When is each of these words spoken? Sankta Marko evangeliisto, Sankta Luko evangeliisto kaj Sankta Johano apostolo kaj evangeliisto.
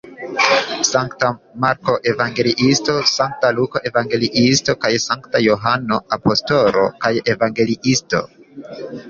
Sankta 0.91 1.27
Marko 1.65 1.95
evangeliisto, 2.11 2.95
Sankta 3.11 3.51
Luko 3.59 3.83
evangeliisto 3.91 4.75
kaj 4.87 4.91
Sankta 5.05 5.43
Johano 5.49 6.01
apostolo 6.19 6.89
kaj 7.07 7.15
evangeliisto. 7.37 8.25